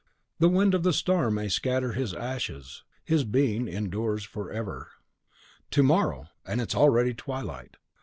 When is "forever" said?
4.23-4.87